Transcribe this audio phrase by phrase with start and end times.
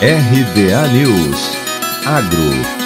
[0.00, 1.56] RBA News.
[2.04, 2.85] Agro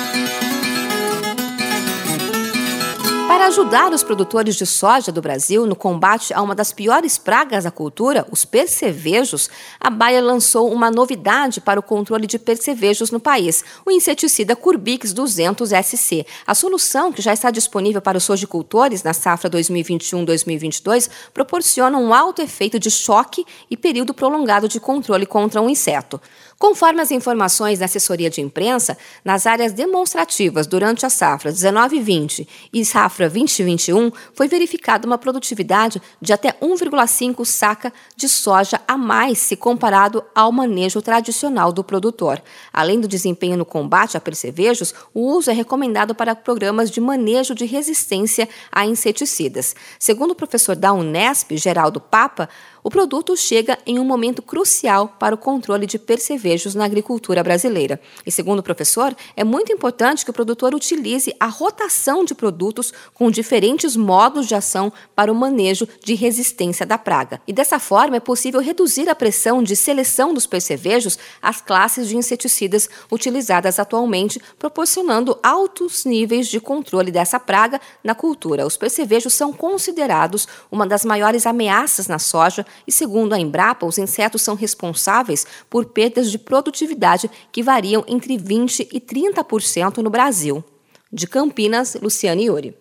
[3.40, 7.64] Para ajudar os produtores de soja do Brasil no combate a uma das piores pragas
[7.64, 9.48] da cultura, os percevejos,
[9.80, 15.14] a Bayer lançou uma novidade para o controle de percevejos no país, o inseticida Curbix
[15.14, 16.26] 200 SC.
[16.46, 22.42] A solução, que já está disponível para os sojicultores na safra 2021-2022, proporciona um alto
[22.42, 26.20] efeito de choque e período prolongado de controle contra um inseto.
[26.58, 32.84] Conforme as informações da assessoria de imprensa, nas áreas demonstrativas durante a safra 19-20 e
[32.84, 39.56] safra 2021, foi verificada uma produtividade de até 1,5 saca de soja a mais se
[39.56, 42.42] comparado ao manejo tradicional do produtor.
[42.72, 47.54] Além do desempenho no combate a percevejos, o uso é recomendado para programas de manejo
[47.54, 49.74] de resistência a inseticidas.
[49.98, 52.48] Segundo o professor da Unesp, Geraldo Papa,
[52.82, 58.00] o produto chega em um momento crucial para o controle de percevejos na agricultura brasileira.
[58.24, 62.92] E, segundo o professor, é muito importante que o produtor utilize a rotação de produtos
[63.12, 67.40] com diferentes modos de ação para o manejo de resistência da praga.
[67.46, 72.16] E dessa forma é possível reduzir a pressão de seleção dos percevejos às classes de
[72.16, 78.66] inseticidas utilizadas atualmente, proporcionando altos níveis de controle dessa praga na cultura.
[78.66, 83.98] Os percevejos são considerados uma das maiores ameaças na soja e, segundo a Embrapa, os
[83.98, 90.64] insetos são responsáveis por perdas de produtividade que variam entre 20% e 30% no Brasil.
[91.12, 92.76] De Campinas, Luciane Iori.